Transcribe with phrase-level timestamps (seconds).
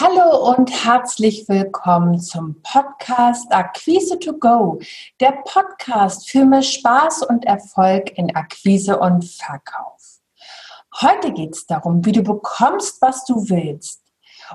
[0.00, 4.78] Hallo und herzlich willkommen zum Podcast Akquise to Go,
[5.18, 10.20] der Podcast für mehr Spaß und Erfolg in Akquise und Verkauf.
[11.00, 14.04] Heute geht es darum, wie du bekommst, was du willst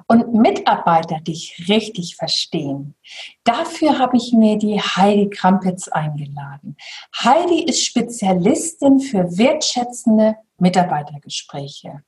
[0.08, 2.96] und Mitarbeiter dich richtig verstehen.
[3.44, 6.78] Dafür habe ich mir die Heidi Krampitz eingeladen.
[7.22, 12.02] Heidi ist Spezialistin für wertschätzende Mitarbeitergespräche.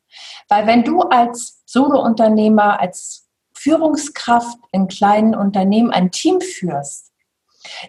[0.47, 3.24] Weil wenn du als Solounternehmer, als
[3.65, 7.11] Führungskraft in kleinen Unternehmen ein Team führst,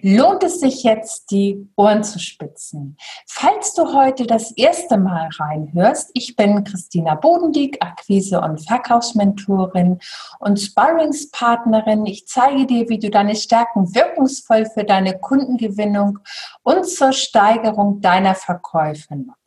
[0.01, 2.97] lohnt es sich jetzt, die Ohren zu spitzen.
[3.27, 9.99] Falls du heute das erste Mal reinhörst, ich bin Christina Bodendieck, Akquise- und Verkaufsmentorin
[10.39, 12.07] und Sparringspartnerin.
[12.07, 16.21] Ich zeige dir, wie du deine Stärken wirkungsvoll für deine Kundengewinnung
[16.63, 19.46] und zur Steigerung deiner Verkäufe nutzt.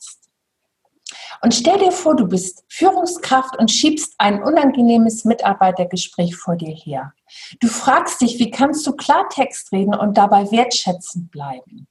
[1.42, 7.14] Und stell dir vor, du bist Führungskraft und schiebst ein unangenehmes Mitarbeitergespräch vor dir her.
[7.60, 11.88] Du fragst dich, wie kannst du Klartext reden und dabei wertschätzend bleiben?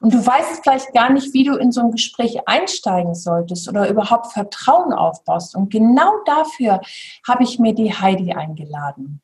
[0.00, 3.88] Und du weißt vielleicht gar nicht, wie du in so ein Gespräch einsteigen solltest oder
[3.88, 5.54] überhaupt Vertrauen aufbaust.
[5.54, 6.80] Und genau dafür
[7.26, 9.20] habe ich mir die Heidi eingeladen.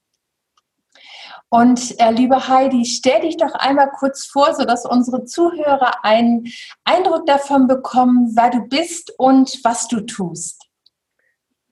[1.53, 6.47] Und äh, liebe Heidi, stell dich doch einmal kurz vor, sodass unsere Zuhörer einen
[6.85, 10.71] Eindruck davon bekommen, wer du bist und was du tust.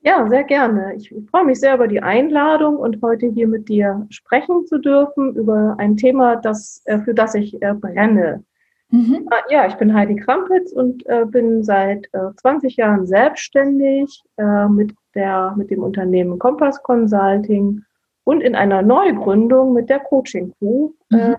[0.01, 0.95] Ja, sehr gerne.
[0.97, 5.37] Ich freue mich sehr über die Einladung und heute hier mit dir sprechen zu dürfen
[5.37, 8.43] über ein Thema, das, äh, für das ich äh, brenne.
[8.91, 9.29] Mhm.
[9.31, 12.09] Ah, ja, ich bin Heidi Krampitz und äh, bin seit
[12.41, 14.25] 20 Jahren selbstständig
[14.71, 17.85] mit, der, mit dem Unternehmen Kompass Consulting
[18.29, 20.91] und in einer Neugründung mit der Coaching Crew.
[21.09, 21.19] Mhm.
[21.19, 21.37] Äh,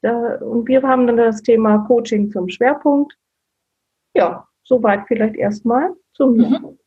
[0.00, 3.14] da, und wir haben dann das Thema Coaching zum Schwerpunkt.
[4.14, 6.60] Ja, soweit vielleicht erstmal zu mir.
[6.60, 6.78] Mhm.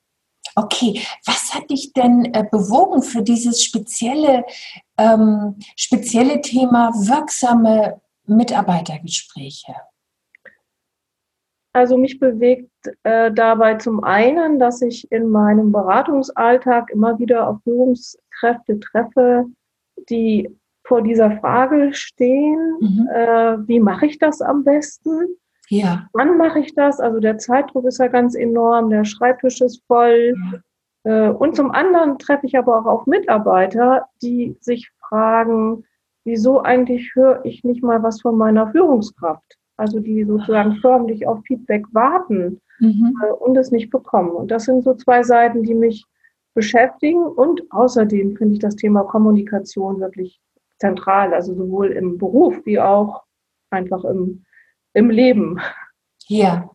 [0.56, 4.44] Okay, was hat dich denn äh, bewogen für dieses spezielle,
[4.98, 9.76] ähm, spezielle Thema wirksame Mitarbeitergespräche?
[11.74, 12.70] Also mich bewegt
[13.04, 19.46] äh, dabei zum einen, dass ich in meinem Beratungsalltag immer wieder auf Führungskräfte treffe,
[20.10, 20.50] die
[20.84, 23.08] vor dieser Frage stehen, mhm.
[23.14, 25.28] äh, wie mache ich das am besten?
[25.70, 26.08] Ja.
[26.12, 27.00] Wann mache ich das?
[27.00, 30.34] Also der Zeitdruck ist ja ganz enorm, der Schreibtisch ist voll.
[31.06, 31.30] Ja.
[31.30, 35.86] Äh, und zum anderen treffe ich aber auch auf Mitarbeiter, die sich fragen,
[36.26, 39.58] wieso eigentlich höre ich nicht mal was von meiner Führungskraft?
[39.82, 43.18] Also die sozusagen förmlich auf Feedback warten mhm.
[43.24, 44.30] äh, und es nicht bekommen.
[44.32, 46.06] Und das sind so zwei Seiten, die mich
[46.54, 47.26] beschäftigen.
[47.26, 50.40] Und außerdem finde ich das Thema Kommunikation wirklich
[50.78, 53.24] zentral, also sowohl im Beruf wie auch
[53.72, 54.44] einfach im,
[54.94, 55.60] im Leben.
[56.28, 56.70] Ja.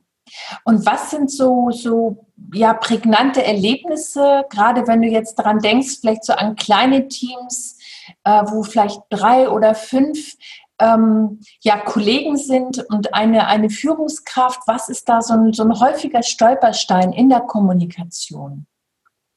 [0.65, 6.25] Und was sind so, so ja, prägnante Erlebnisse, gerade wenn du jetzt daran denkst, vielleicht
[6.25, 7.79] so an kleine Teams,
[8.25, 10.35] äh, wo vielleicht drei oder fünf
[10.81, 15.81] ähm, ja, Kollegen sind und eine, eine Führungskraft, was ist da so ein, so ein
[15.81, 18.67] häufiger Stolperstein in der Kommunikation?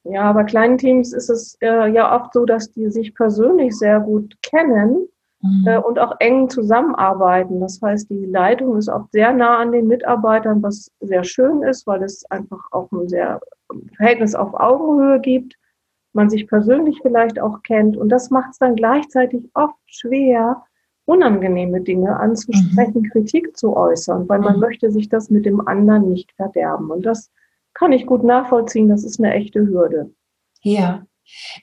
[0.04, 4.00] Ja, bei kleinen Teams ist es äh, ja oft so, dass die sich persönlich sehr
[4.00, 5.08] gut kennen
[5.42, 5.68] mhm.
[5.68, 7.60] äh, und auch eng zusammenarbeiten.
[7.60, 11.86] Das heißt, die Leitung ist oft sehr nah an den Mitarbeitern, was sehr schön ist,
[11.86, 13.40] weil es einfach auch ein sehr
[13.98, 15.56] Verhältnis auf Augenhöhe gibt.
[16.14, 20.64] Man sich persönlich vielleicht auch kennt und das macht es dann gleichzeitig oft schwer,
[21.10, 23.10] unangenehme Dinge anzusprechen, mhm.
[23.10, 24.60] Kritik zu äußern, weil man mhm.
[24.60, 26.92] möchte sich das mit dem anderen nicht verderben.
[26.92, 27.32] Und das
[27.74, 30.14] kann ich gut nachvollziehen, das ist eine echte Hürde.
[30.62, 31.06] Ja.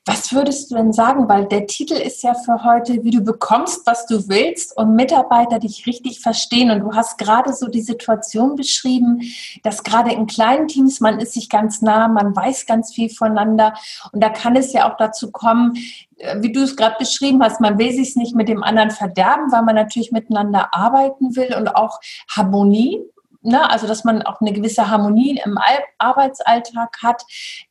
[0.04, 1.28] Was würdest du denn sagen?
[1.28, 5.58] Weil der Titel ist ja für heute, wie du bekommst, was du willst und Mitarbeiter
[5.58, 6.70] dich richtig verstehen.
[6.70, 9.22] Und du hast gerade so die Situation beschrieben,
[9.62, 13.74] dass gerade in kleinen Teams man ist sich ganz nah, man weiß ganz viel voneinander.
[14.12, 15.76] Und da kann es ja auch dazu kommen,
[16.18, 19.52] äh, wie du es gerade beschrieben hast, man will sich nicht mit dem anderen verderben,
[19.52, 23.02] weil man natürlich miteinander arbeiten will und auch Harmonie
[23.46, 25.58] ne, also dass man auch eine gewisse Harmonie im
[25.98, 27.22] Arbeitsalltag hat.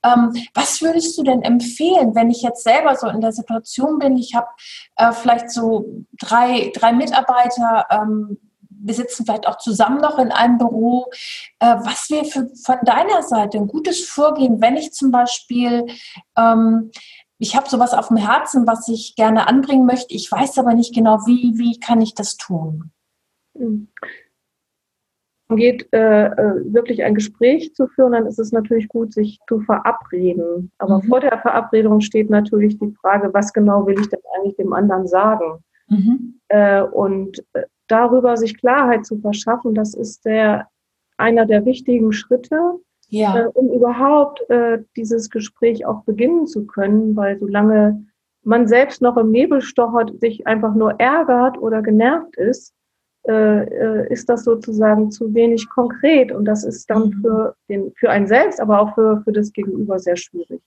[0.03, 4.17] Ähm, was würdest du denn empfehlen, wenn ich jetzt selber so in der Situation bin,
[4.17, 4.47] ich habe
[4.96, 5.85] äh, vielleicht so
[6.20, 8.38] drei, drei Mitarbeiter, ähm,
[8.70, 11.08] wir sitzen vielleicht auch zusammen noch in einem Büro.
[11.59, 15.85] Äh, was wäre von deiner Seite ein gutes Vorgehen, wenn ich zum Beispiel
[16.38, 16.91] ähm,
[17.38, 20.14] ich habe sowas auf dem Herzen, was ich gerne anbringen möchte.
[20.14, 22.91] Ich weiß aber nicht genau, wie, wie kann ich das tun?
[25.50, 29.59] Geht, äh, äh, wirklich ein Gespräch zu führen, dann ist es natürlich gut, sich zu
[29.59, 30.72] verabreden.
[30.80, 31.03] Aber mhm.
[31.03, 35.08] vor der Verabredung steht natürlich die Frage, was genau will ich denn eigentlich dem anderen
[35.08, 35.64] sagen?
[35.88, 36.40] Mhm.
[36.47, 40.68] Äh, und äh, darüber sich Klarheit zu verschaffen, das ist der,
[41.18, 43.38] einer der wichtigen Schritte, ja.
[43.38, 48.06] äh, um überhaupt äh, dieses Gespräch auch beginnen zu können, weil solange
[48.44, 52.75] man selbst noch im Nebel stochert, sich einfach nur ärgert oder genervt ist,
[53.28, 57.22] äh, äh, ist das sozusagen zu wenig konkret und das ist dann mhm.
[57.22, 60.62] für, den, für einen selbst, aber auch für, für das Gegenüber sehr schwierig.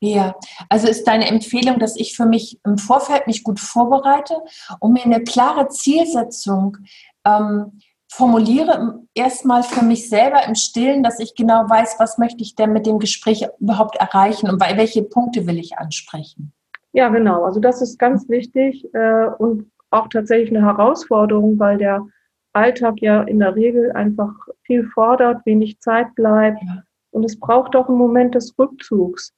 [0.00, 0.34] Ja,
[0.68, 4.34] also ist deine Empfehlung, dass ich für mich im Vorfeld mich gut vorbereite
[4.80, 6.78] und mir eine klare Zielsetzung
[7.24, 7.78] ähm,
[8.12, 12.72] formuliere, erstmal für mich selber im Stillen, dass ich genau weiß, was möchte ich denn
[12.72, 16.52] mit dem Gespräch überhaupt erreichen und welche Punkte will ich ansprechen.
[16.92, 17.44] Ja, genau.
[17.44, 22.06] Also das ist ganz wichtig äh, und auch tatsächlich eine Herausforderung, weil der
[22.52, 26.62] Alltag ja in der Regel einfach viel fordert, wenig Zeit bleibt.
[26.62, 26.82] Ja.
[27.10, 29.32] Und es braucht auch einen Moment des Rückzugs,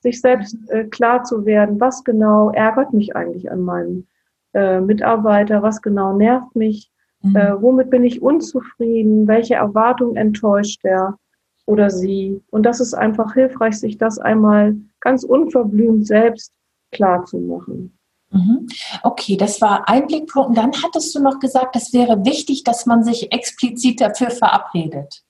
[0.00, 4.06] sich selbst äh, klar zu werden, was genau ärgert mich eigentlich an meinem
[4.54, 6.90] äh, Mitarbeiter, was genau nervt mich,
[7.22, 7.36] mhm.
[7.36, 11.18] äh, womit bin ich unzufrieden, welche Erwartung enttäuscht er
[11.66, 12.42] oder sie.
[12.50, 16.52] Und das ist einfach hilfreich, sich das einmal ganz unverblümt selbst
[16.90, 17.96] klar zu machen.
[18.30, 18.68] Mhm.
[19.02, 20.50] Okay, das war ein Blickpunkt.
[20.50, 25.22] Und dann hattest du noch gesagt, es wäre wichtig, dass man sich explizit dafür verabredet.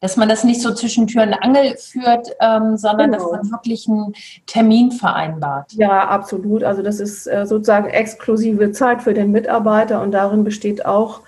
[0.00, 3.32] Dass man das nicht so zwischen Tür und Angel führt, ähm, sondern genau.
[3.32, 4.14] dass man wirklich einen
[4.46, 5.72] Termin vereinbart.
[5.72, 6.64] Ja, absolut.
[6.64, 11.20] Also das ist äh, sozusagen exklusive Zeit für den Mitarbeiter und darin besteht auch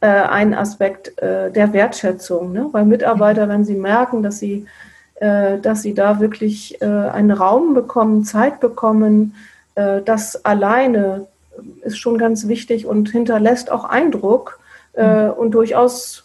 [0.00, 2.52] äh, ein Aspekt äh, der Wertschätzung.
[2.52, 2.68] Ne?
[2.72, 4.66] Weil Mitarbeiter, wenn sie merken, dass sie,
[5.16, 9.34] äh, dass sie da wirklich äh, einen Raum bekommen, Zeit bekommen,
[10.04, 11.26] das alleine
[11.82, 14.60] ist schon ganz wichtig und hinterlässt auch Eindruck
[14.94, 16.24] äh, und durchaus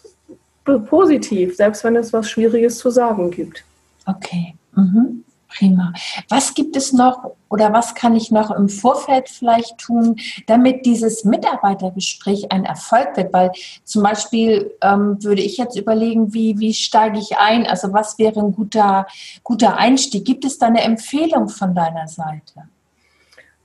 [0.64, 3.64] positiv, selbst wenn es was Schwieriges zu sagen gibt.
[4.06, 4.54] Okay.
[4.74, 5.24] Mhm.
[5.48, 5.92] Prima.
[6.28, 10.16] Was gibt es noch oder was kann ich noch im Vorfeld vielleicht tun,
[10.48, 13.32] damit dieses Mitarbeitergespräch ein Erfolg wird?
[13.32, 13.52] Weil
[13.84, 17.68] zum Beispiel ähm, würde ich jetzt überlegen, wie, wie steige ich ein?
[17.68, 19.06] Also was wäre ein guter,
[19.44, 20.24] guter Einstieg?
[20.24, 22.64] Gibt es da eine Empfehlung von deiner Seite?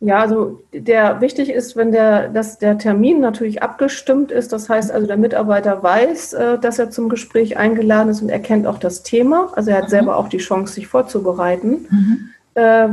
[0.02, 4.54] Ja, also der wichtig ist, wenn der, dass der Termin natürlich abgestimmt ist.
[4.54, 8.40] Das heißt also, der Mitarbeiter weiß, äh, dass er zum Gespräch eingeladen ist und er
[8.40, 9.52] kennt auch das Thema.
[9.56, 9.90] Also er hat mhm.
[9.90, 11.88] selber auch die Chance, sich vorzubereiten.
[11.90, 12.30] Mhm.
[12.54, 12.88] Äh,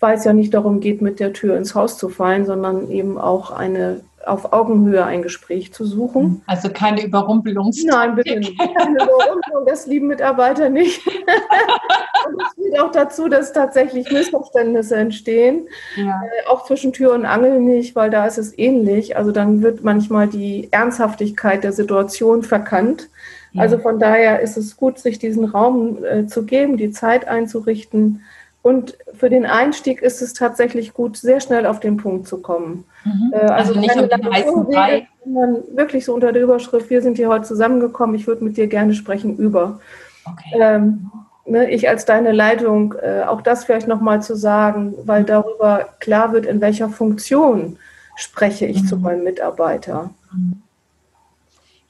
[0.00, 3.18] weil es ja nicht darum geht, mit der Tür ins Haus zu fallen, sondern eben
[3.18, 6.42] auch eine auf Augenhöhe ein Gespräch zu suchen.
[6.46, 7.72] Also keine Überrumpelung.
[7.84, 8.58] Nein, bitte nicht.
[8.58, 11.00] Keine Überrumpelung, das lieben Mitarbeiter nicht.
[12.26, 15.68] und es führt auch dazu, dass tatsächlich Missverständnisse entstehen.
[15.96, 16.22] Ja.
[16.24, 19.16] Äh, auch zwischen Tür und Angel nicht, weil da ist es ähnlich.
[19.16, 23.08] Also dann wird manchmal die Ernsthaftigkeit der Situation verkannt.
[23.52, 23.62] Ja.
[23.62, 28.22] Also von daher ist es gut, sich diesen Raum äh, zu geben, die Zeit einzurichten
[28.62, 32.84] und für den Einstieg ist es tatsächlich gut, sehr schnell auf den Punkt zu kommen.
[33.04, 33.32] Mhm.
[33.32, 35.08] Äh, also, also, nicht um den heißen Brei.
[35.24, 38.68] Sondern wirklich so unter der Überschrift, wir sind hier heute zusammengekommen, ich würde mit dir
[38.68, 39.80] gerne sprechen über.
[40.24, 40.58] Okay.
[40.60, 41.10] Ähm,
[41.52, 46.32] ne, ich als deine Leitung, äh, auch das vielleicht nochmal zu sagen, weil darüber klar
[46.32, 47.78] wird, in welcher Funktion
[48.16, 48.86] spreche ich mhm.
[48.86, 50.10] zu meinem Mitarbeiter.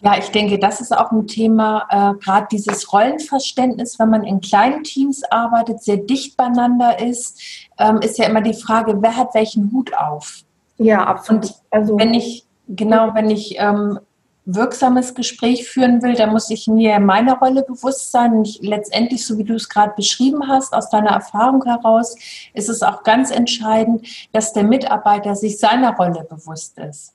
[0.01, 4.41] Ja, ich denke, das ist auch ein Thema, äh, gerade dieses Rollenverständnis, wenn man in
[4.41, 7.41] kleinen Teams arbeitet, sehr dicht beieinander ist,
[7.79, 10.41] ähm, ist ja immer die Frage, wer hat welchen Hut auf?
[10.79, 11.45] Ja, absolut.
[11.45, 14.01] Und also wenn ich, genau, wenn ich ähm,
[14.45, 18.33] wirksames Gespräch führen will, dann muss ich mir meiner Rolle bewusst sein.
[18.33, 22.17] Und ich, letztendlich, so wie du es gerade beschrieben hast, aus deiner Erfahrung heraus,
[22.55, 27.15] ist es auch ganz entscheidend, dass der Mitarbeiter sich seiner Rolle bewusst ist.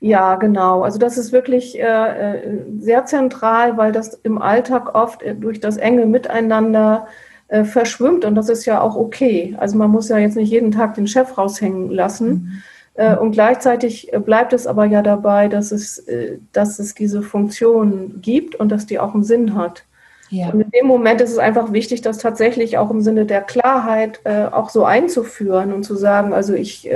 [0.00, 0.82] Ja, genau.
[0.82, 5.60] Also das ist wirklich äh, äh, sehr zentral, weil das im Alltag oft äh, durch
[5.60, 7.06] das enge Miteinander
[7.48, 9.56] äh, verschwimmt und das ist ja auch okay.
[9.58, 12.28] Also man muss ja jetzt nicht jeden Tag den Chef raushängen lassen.
[12.28, 12.62] Mhm.
[12.96, 16.04] Äh, und gleichzeitig äh, bleibt es aber ja dabei, dass es,
[16.52, 19.84] dass es diese Funktion gibt und dass die auch einen Sinn hat.
[20.30, 20.50] Ja.
[20.50, 24.20] Und in dem Moment ist es einfach wichtig, das tatsächlich auch im Sinne der Klarheit
[24.26, 26.90] auch so einzuführen und zu sagen, also ich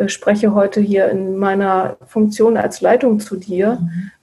[0.00, 3.78] äh, spreche heute hier in meiner Funktion als Leitung zu dir.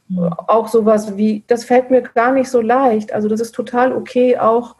[0.09, 0.33] Mhm.
[0.47, 3.13] Auch sowas wie, das fällt mir gar nicht so leicht.
[3.13, 4.75] Also das ist total okay, auch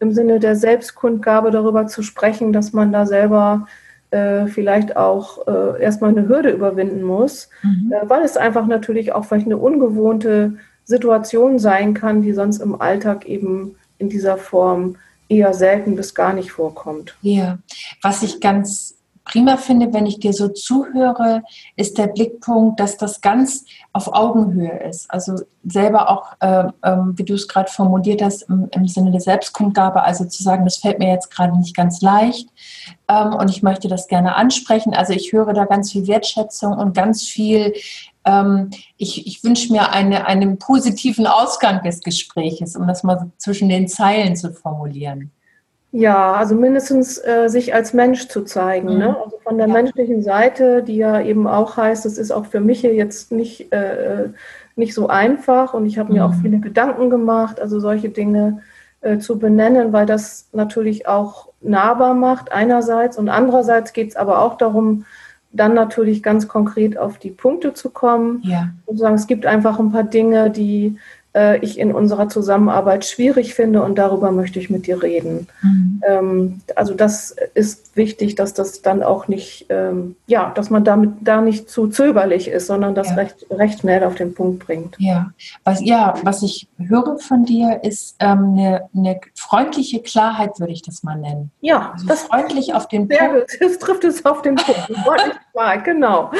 [0.00, 3.66] im Sinne der Selbstkundgabe darüber zu sprechen, dass man da selber
[4.10, 7.92] äh, vielleicht auch äh, erstmal eine Hürde überwinden muss, mhm.
[7.92, 12.80] äh, weil es einfach natürlich auch vielleicht eine ungewohnte Situation sein kann, die sonst im
[12.80, 14.96] Alltag eben in dieser Form
[15.28, 17.16] eher selten bis gar nicht vorkommt.
[17.22, 17.58] Ja,
[18.02, 18.96] was ich ganz
[19.30, 21.42] prima finde, wenn ich dir so zuhöre,
[21.76, 25.10] ist der Blickpunkt, dass das ganz auf Augenhöhe ist.
[25.10, 29.20] Also selber auch, äh, äh, wie du es gerade formuliert hast, im, im, Sinne der
[29.20, 32.48] Selbstkundgabe, also zu sagen, das fällt mir jetzt gerade nicht ganz leicht
[33.08, 34.94] ähm, und ich möchte das gerne ansprechen.
[34.94, 37.74] Also ich höre da ganz viel Wertschätzung und ganz viel
[38.24, 43.68] ähm, ich, ich wünsche mir eine, einen positiven Ausgang des Gespräches, um das mal zwischen
[43.68, 45.30] den Zeilen zu formulieren.
[45.92, 48.88] Ja, also mindestens äh, sich als Mensch zu zeigen.
[48.88, 48.94] Ne?
[48.94, 49.00] Mhm.
[49.00, 49.16] Ne?
[49.24, 49.72] Also von der ja.
[49.72, 53.72] menschlichen Seite, die ja eben auch heißt, das ist auch für mich hier jetzt nicht,
[53.72, 54.28] äh,
[54.76, 56.32] nicht so einfach und ich habe mir mhm.
[56.32, 58.62] auch viele Gedanken gemacht, also solche Dinge
[59.00, 64.42] äh, zu benennen, weil das natürlich auch nahbar macht einerseits und andererseits geht es aber
[64.42, 65.04] auch darum,
[65.52, 68.68] dann natürlich ganz konkret auf die Punkte zu kommen ja.
[68.86, 70.96] und zu sagen, es gibt einfach ein paar Dinge, die
[71.34, 75.46] äh, ich in unserer Zusammenarbeit schwierig finde und darüber möchte ich mit dir reden.
[75.62, 76.02] Mhm.
[76.06, 81.10] Ähm, also das ist wichtig, dass das dann auch nicht, ähm, ja, dass man damit
[81.20, 83.14] da nicht zu zögerlich ist, sondern das ja.
[83.14, 84.96] recht, recht schnell auf den Punkt bringt.
[84.98, 85.30] Ja,
[85.64, 90.82] was, ja, was ich höre von dir ist ähm, eine, eine freundliche Klarheit, würde ich
[90.82, 91.50] das mal nennen.
[91.60, 93.56] Ja, also das freundlich auf den Punkt.
[93.60, 94.80] Das trifft es auf den Punkt.
[95.04, 96.30] freundlich genau.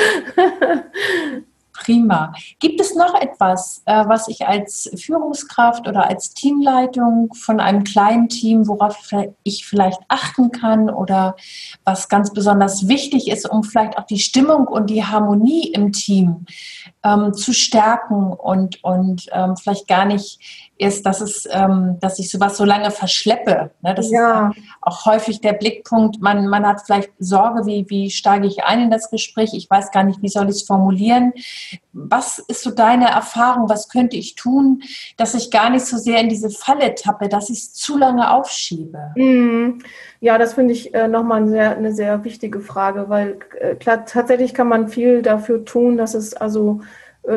[1.80, 2.34] Prima.
[2.58, 8.28] Gibt es noch etwas, äh, was ich als Führungskraft oder als Teamleitung von einem kleinen
[8.28, 8.98] Team, worauf
[9.42, 11.36] ich vielleicht achten kann oder
[11.84, 16.44] was ganz besonders wichtig ist, um vielleicht auch die Stimmung und die Harmonie im Team
[17.02, 22.30] ähm, zu stärken und, und ähm, vielleicht gar nicht ist, dass es, ähm, dass ich
[22.30, 23.70] sowas so lange verschleppe.
[23.82, 23.94] Ne?
[23.94, 24.48] Das ja.
[24.48, 26.20] ist auch häufig der Blickpunkt.
[26.22, 29.50] Man, man hat vielleicht Sorge, wie, wie steige ich ein in das Gespräch?
[29.52, 31.32] Ich weiß gar nicht, wie soll ich es formulieren.
[31.92, 33.68] Was ist so deine Erfahrung?
[33.68, 34.82] Was könnte ich tun,
[35.18, 38.32] dass ich gar nicht so sehr in diese Falle tappe, dass ich es zu lange
[38.32, 39.12] aufschiebe?
[39.16, 39.80] Mhm.
[40.20, 44.06] Ja, das finde ich äh, nochmal eine sehr, eine sehr wichtige Frage, weil äh, klar,
[44.06, 46.80] tatsächlich kann man viel dafür tun, dass es also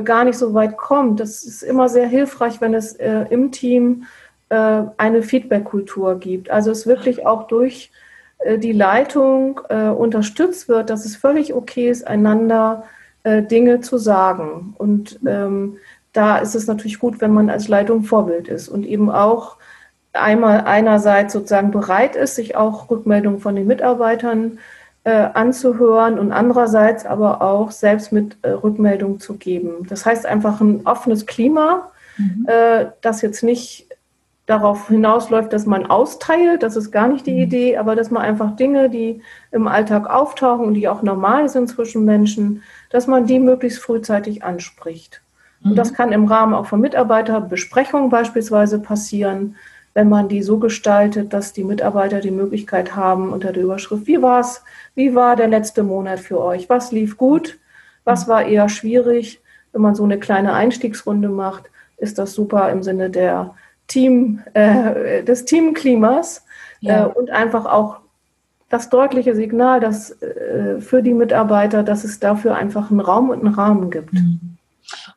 [0.04, 1.20] gar nicht so weit kommt.
[1.20, 4.06] Das ist immer sehr hilfreich, wenn es äh, im Team
[4.50, 6.50] äh, eine Feedback-Kultur gibt.
[6.50, 7.92] Also es wirklich auch durch
[8.40, 12.86] äh, die Leitung äh, unterstützt wird, dass es völlig okay ist, einander
[13.24, 14.76] äh, Dinge zu sagen.
[14.78, 15.78] Und ähm,
[16.14, 19.58] da ist es natürlich gut, wenn man als Leitung Vorbild ist und eben auch
[20.14, 27.06] einmal einerseits sozusagen bereit ist, sich auch Rückmeldungen von den Mitarbeitern äh, anzuhören und andererseits
[27.06, 29.86] aber auch selbst mit äh, Rückmeldung zu geben.
[29.90, 32.48] Das heißt einfach ein offenes Klima, mhm.
[32.48, 33.88] äh, das jetzt nicht
[34.46, 37.42] darauf hinausläuft, dass man austeilt, das ist gar nicht die mhm.
[37.42, 41.70] Idee, aber dass man einfach Dinge, die im Alltag auftauchen und die auch normal sind
[41.70, 45.22] zwischen Menschen, dass man die möglichst frühzeitig anspricht.
[45.62, 45.72] Mhm.
[45.72, 49.56] Und das kann im Rahmen auch von Mitarbeiterbesprechungen beispielsweise passieren,
[49.94, 54.22] wenn man die so gestaltet, dass die Mitarbeiter die Möglichkeit haben, unter der Überschrift, wie
[54.22, 54.64] war's,
[54.96, 56.70] wie war der letzte Monat für euch?
[56.70, 57.60] Was lief gut?
[58.04, 59.42] Was war eher schwierig?
[59.72, 63.54] Wenn man so eine kleine Einstiegsrunde macht, ist das super im Sinne der
[63.88, 66.46] Team, äh, des Teamklimas
[66.80, 67.06] ja.
[67.06, 67.98] äh, und einfach auch
[68.70, 73.46] das deutliche Signal, dass äh, für die Mitarbeiter, dass es dafür einfach einen Raum und
[73.46, 74.14] einen Rahmen gibt.
[74.14, 74.58] Mhm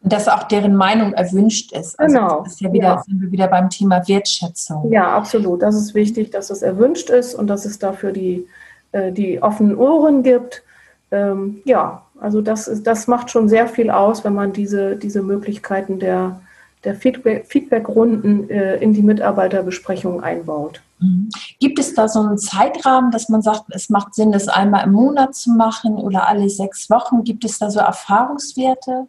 [0.03, 1.99] und dass auch deren Meinung erwünscht ist.
[1.99, 2.43] Also genau.
[2.43, 3.03] Das ist ja wieder, ja.
[3.03, 4.91] sind wir wieder beim Thema Wertschätzung.
[4.93, 5.63] Ja, absolut.
[5.63, 8.47] Das ist wichtig, dass es erwünscht ist und dass es dafür die,
[8.93, 10.63] äh, die offenen Ohren gibt.
[11.11, 15.23] Ähm, ja, also das, ist, das macht schon sehr viel aus, wenn man diese, diese
[15.23, 16.41] Möglichkeiten der,
[16.85, 20.81] der Feedback-Runden äh, in die Mitarbeiterbesprechung einbaut.
[20.99, 21.29] Mhm.
[21.61, 24.93] Gibt es da so einen Zeitrahmen, dass man sagt, es macht Sinn, das einmal im
[24.93, 27.25] Monat zu machen oder alle sechs Wochen?
[27.25, 29.07] Gibt es da so Erfahrungswerte?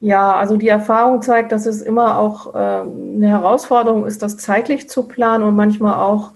[0.00, 4.88] Ja, also die Erfahrung zeigt, dass es immer auch äh, eine Herausforderung ist, das zeitlich
[4.88, 6.32] zu planen und manchmal auch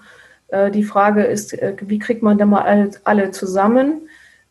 [0.49, 4.03] äh, die Frage ist, äh, wie kriegt man denn mal alle, alle, zusammen?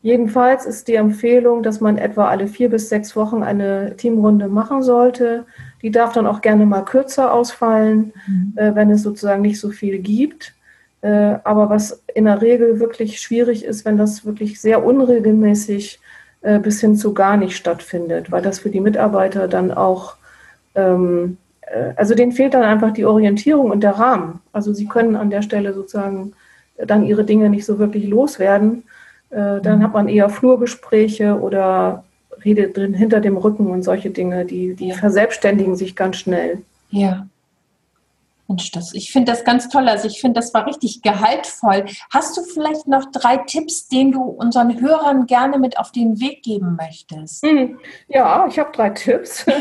[0.02, 4.82] Jedenfalls ist die Empfehlung, dass man etwa alle vier bis sechs Wochen eine Teamrunde machen
[4.82, 5.46] sollte.
[5.82, 8.54] Die darf dann auch gerne mal kürzer ausfallen, mhm.
[8.56, 10.54] Äh, wenn es sozusagen nicht so viel gibt.
[11.02, 16.21] Äh, aber was in der Regel wirklich schwierig ist, wenn das wirklich sehr unregelmäßig äh,
[16.60, 20.16] bis hin zu gar nicht stattfindet, weil das für die Mitarbeiter dann auch,
[20.76, 24.42] ähm, äh, also denen fehlt dann einfach die Orientierung und der Rahmen.
[24.52, 26.34] Also sie können an der Stelle sozusagen
[26.78, 28.84] dann ihre Dinge nicht so wirklich loswerden.
[29.30, 32.04] Äh, dann hat man eher Flurgespräche oder
[32.44, 36.60] redet drin hinter dem Rücken und solche Dinge, die, die verselbstständigen sich ganz schnell.
[36.90, 37.28] Ja.
[38.62, 39.88] Mensch, das, ich finde das ganz toll.
[39.88, 41.86] Also ich finde, das war richtig gehaltvoll.
[42.12, 46.44] Hast du vielleicht noch drei Tipps, den du unseren Hörern gerne mit auf den Weg
[46.44, 47.46] geben möchtest?
[47.46, 49.46] Hm, ja, ich habe drei Tipps.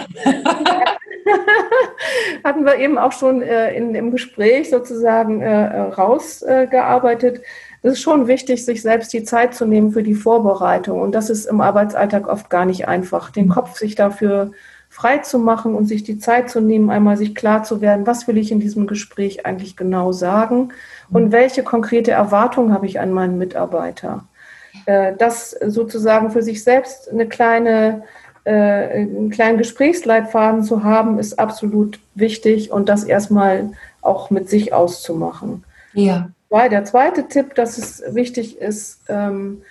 [2.44, 7.38] Hatten wir eben auch schon äh, in, im Gespräch sozusagen äh, äh rausgearbeitet.
[7.38, 7.42] Äh,
[7.82, 11.00] es ist schon wichtig, sich selbst die Zeit zu nehmen für die Vorbereitung.
[11.00, 14.52] Und das ist im Arbeitsalltag oft gar nicht einfach, den Kopf sich dafür
[14.90, 18.26] frei zu machen und sich die Zeit zu nehmen, einmal sich klar zu werden, was
[18.26, 20.72] will ich in diesem Gespräch eigentlich genau sagen
[21.10, 24.24] und welche konkrete Erwartung habe ich an meinen Mitarbeiter.
[24.86, 28.02] Äh, das sozusagen für sich selbst eine kleine,
[28.44, 33.70] äh, einen kleinen Gesprächsleitfaden zu haben, ist absolut wichtig und das erstmal
[34.02, 35.64] auch mit sich auszumachen.
[35.94, 36.30] Ja.
[36.52, 39.62] Der zweite Tipp, dass es wichtig ist, ähm,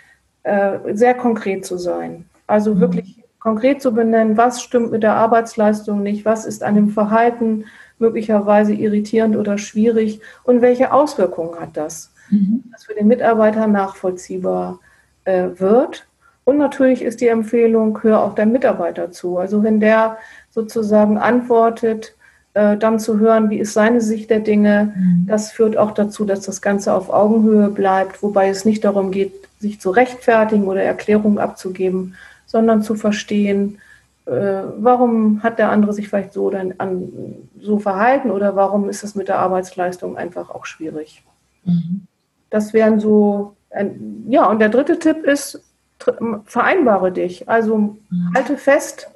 [0.43, 2.23] äh, sehr konkret zu sein.
[2.47, 2.79] Also mhm.
[2.79, 7.65] wirklich konkret zu benennen, was stimmt mit der Arbeitsleistung nicht, was ist an dem Verhalten
[7.97, 12.63] möglicherweise irritierend oder schwierig und welche Auswirkungen hat das, mhm.
[12.71, 14.79] dass für den Mitarbeiter nachvollziehbar
[15.25, 16.07] äh, wird.
[16.45, 19.37] Und natürlich ist die Empfehlung, hör auch deinem Mitarbeiter zu.
[19.37, 20.17] Also wenn der
[20.49, 22.15] sozusagen antwortet,
[22.55, 25.25] äh, dann zu hören, wie ist seine Sicht der Dinge, mhm.
[25.27, 29.33] das führt auch dazu, dass das Ganze auf Augenhöhe bleibt, wobei es nicht darum geht,
[29.59, 32.15] sich zu rechtfertigen oder Erklärungen abzugeben,
[32.49, 33.79] sondern zu verstehen,
[34.25, 37.09] äh, warum hat der andere sich vielleicht so, dann an,
[37.61, 41.23] so verhalten oder warum ist es mit der Arbeitsleistung einfach auch schwierig.
[41.63, 42.07] Mhm.
[42.49, 45.63] Das wären so, ein, ja, und der dritte Tipp ist,
[46.45, 47.47] vereinbare dich.
[47.47, 48.33] Also mhm.
[48.33, 49.11] halte fest,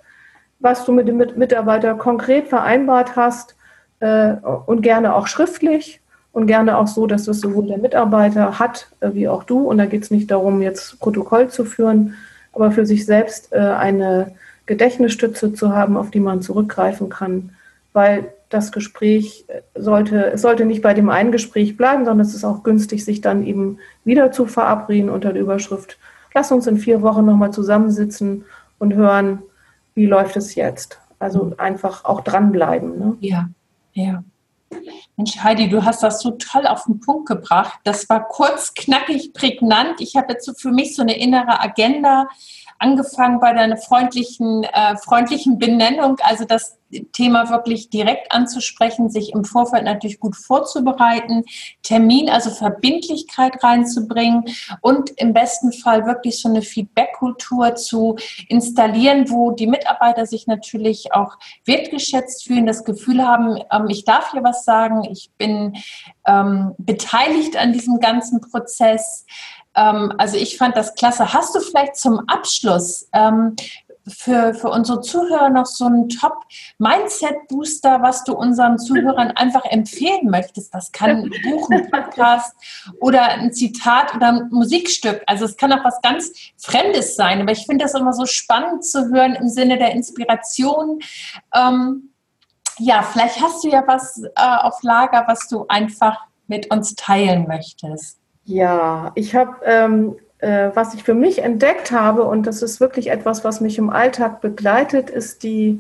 [0.59, 3.55] was du mit dem Mitarbeiter konkret vereinbart hast
[3.99, 4.33] äh,
[4.67, 6.01] und gerne auch schriftlich
[6.33, 9.67] und gerne auch so, dass das sowohl der Mitarbeiter hat äh, wie auch du.
[9.67, 12.13] Und da geht es nicht darum, jetzt Protokoll zu führen,
[12.53, 14.33] aber für sich selbst äh, eine
[14.65, 17.51] Gedächtnisstütze zu haben, auf die man zurückgreifen kann,
[17.91, 19.45] weil das Gespräch
[19.75, 23.19] sollte, es sollte nicht bei dem einen Gespräch bleiben, sondern es ist auch günstig, sich
[23.19, 25.97] dann eben wieder zu verabreden unter der Überschrift,
[26.33, 28.45] lass uns in vier Wochen nochmal zusammensitzen
[28.79, 29.39] und hören,
[29.95, 30.99] wie läuft es jetzt.
[31.19, 32.99] Also einfach auch dranbleiben.
[32.99, 33.17] Ne?
[33.21, 33.49] Ja,
[33.93, 34.23] ja.
[35.15, 37.79] Mensch, Heidi, du hast das so toll auf den Punkt gebracht.
[37.83, 40.01] Das war kurz, knackig, prägnant.
[40.01, 42.27] Ich habe jetzt so für mich so eine innere Agenda
[42.79, 46.77] angefangen bei deiner freundlichen, äh, freundlichen Benennung, also das
[47.11, 51.43] Thema wirklich direkt anzusprechen, sich im Vorfeld natürlich gut vorzubereiten,
[51.81, 54.45] Termin, also Verbindlichkeit reinzubringen
[54.81, 58.15] und im besten Fall wirklich so eine Feedback-Kultur zu
[58.47, 64.31] installieren, wo die Mitarbeiter sich natürlich auch wertgeschätzt fühlen, das Gefühl haben, ähm, ich darf
[64.31, 65.75] hier was sagen, ich bin
[66.25, 69.25] ähm, beteiligt an diesem ganzen Prozess.
[69.75, 71.33] Ähm, also ich fand das klasse.
[71.33, 73.55] Hast du vielleicht zum Abschluss ähm,
[74.07, 80.73] für, für unsere Zuhörer noch so einen Top-Mindset-Booster, was du unseren Zuhörern einfach empfehlen möchtest?
[80.73, 82.55] Das kann ein Buch, ein Podcast
[82.99, 85.21] oder ein Zitat oder ein Musikstück.
[85.27, 87.41] Also es kann auch was ganz Fremdes sein.
[87.41, 90.99] Aber ich finde das immer so spannend zu hören im Sinne der Inspiration.
[91.53, 92.09] Ähm,
[92.79, 97.47] ja, vielleicht hast du ja was äh, auf Lager, was du einfach mit uns teilen
[97.47, 98.19] möchtest.
[98.45, 103.09] Ja, ich habe, ähm, äh, was ich für mich entdeckt habe, und das ist wirklich
[103.09, 105.79] etwas, was mich im Alltag begleitet, ist die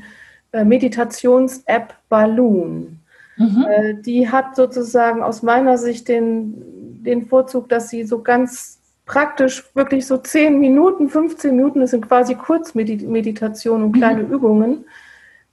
[0.53, 2.99] äh, Meditations-App Balloon.
[3.35, 3.65] Mhm.
[3.69, 9.69] Äh, die hat sozusagen aus meiner Sicht den, den Vorzug, dass sie so ganz praktisch
[9.75, 14.31] wirklich so 10 Minuten, 15 Minuten, das sind quasi Kurzmeditationen und kleine mhm.
[14.31, 14.85] Übungen,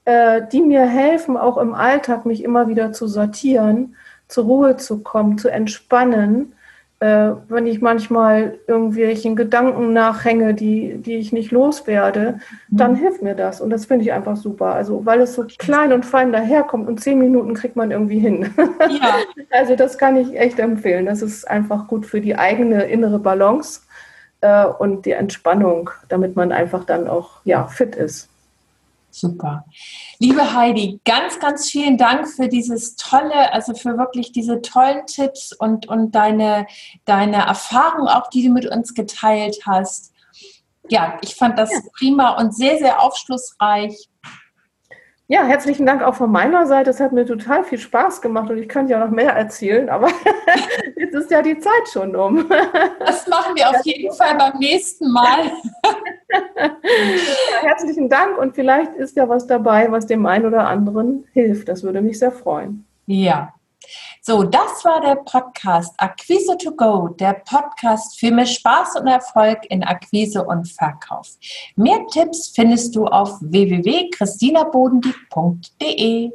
[0.05, 3.97] äh, die mir helfen, auch im Alltag mich immer wieder zu sortieren,
[4.29, 6.53] zur Ruhe zu kommen, zu entspannen
[7.01, 12.77] äh, wenn ich manchmal irgendwelchen Gedanken nachhänge, die, die ich nicht loswerde, mhm.
[12.77, 13.59] dann hilft mir das.
[13.59, 14.75] Und das finde ich einfach super.
[14.75, 18.53] Also, weil es so klein und fein daherkommt und zehn Minuten kriegt man irgendwie hin.
[18.79, 19.15] Ja.
[19.49, 21.07] also, das kann ich echt empfehlen.
[21.07, 23.81] Das ist einfach gut für die eigene innere Balance
[24.41, 28.30] äh, und die Entspannung, damit man einfach dann auch ja, fit ist.
[29.11, 29.65] Super.
[30.19, 35.51] Liebe Heidi, ganz, ganz vielen Dank für dieses tolle, also für wirklich diese tollen Tipps
[35.51, 36.65] und, und deine,
[37.03, 40.13] deine Erfahrung auch, die du mit uns geteilt hast.
[40.89, 41.79] Ja, ich fand das ja.
[41.93, 44.09] prima und sehr, sehr aufschlussreich.
[45.31, 46.89] Ja, herzlichen Dank auch von meiner Seite.
[46.89, 50.09] Es hat mir total viel Spaß gemacht und ich könnte ja noch mehr erzählen, aber
[50.97, 52.49] jetzt ist ja die Zeit schon um.
[52.99, 55.49] Das machen wir auf jeden Fall beim nächsten Mal.
[57.61, 61.69] Herzlichen Dank und vielleicht ist ja was dabei, was dem einen oder anderen hilft.
[61.69, 62.85] Das würde mich sehr freuen.
[63.05, 63.53] Ja,
[64.23, 69.57] so, das war der Podcast Akquise to Go, der Podcast für mehr Spaß und Erfolg
[69.69, 71.39] in Akquise und Verkauf.
[71.75, 76.31] Mehr Tipps findest du auf www.christinabodendieck.de.